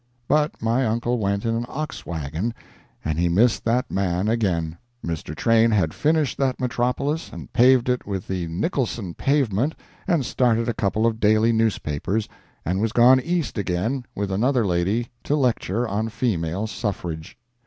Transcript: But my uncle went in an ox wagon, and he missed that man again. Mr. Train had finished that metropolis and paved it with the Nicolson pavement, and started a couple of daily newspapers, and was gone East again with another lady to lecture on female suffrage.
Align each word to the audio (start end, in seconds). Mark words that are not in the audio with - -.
But 0.27 0.59
my 0.63 0.83
uncle 0.83 1.19
went 1.19 1.45
in 1.45 1.53
an 1.55 1.67
ox 1.69 2.07
wagon, 2.07 2.55
and 3.05 3.19
he 3.19 3.29
missed 3.29 3.63
that 3.65 3.91
man 3.91 4.27
again. 4.29 4.79
Mr. 5.05 5.35
Train 5.35 5.69
had 5.69 5.93
finished 5.93 6.39
that 6.39 6.59
metropolis 6.59 7.31
and 7.31 7.53
paved 7.53 7.87
it 7.87 8.07
with 8.07 8.27
the 8.27 8.47
Nicolson 8.47 9.13
pavement, 9.13 9.75
and 10.07 10.25
started 10.25 10.67
a 10.67 10.73
couple 10.73 11.05
of 11.05 11.19
daily 11.19 11.53
newspapers, 11.53 12.27
and 12.65 12.81
was 12.81 12.93
gone 12.93 13.19
East 13.21 13.59
again 13.59 14.03
with 14.15 14.31
another 14.31 14.65
lady 14.65 15.09
to 15.25 15.35
lecture 15.35 15.87
on 15.87 16.09
female 16.09 16.65
suffrage. 16.65 17.37